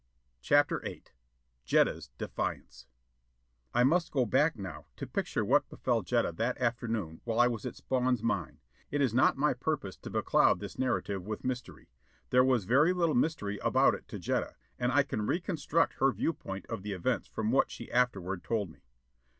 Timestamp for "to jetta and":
14.07-14.91